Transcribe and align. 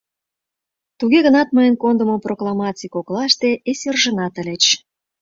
Туге 0.99 1.19
гынат 1.25 1.49
мыйын 1.55 1.75
кондымо 1.81 2.15
прокламаций 2.25 2.91
коклаште 2.95 3.49
эсержынат 3.69 4.33
ыльыч. 4.41 4.63